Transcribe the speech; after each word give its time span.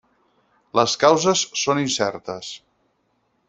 Les 0.79 0.95
causes 1.03 1.45
són 1.65 1.85
incertes. 1.85 2.51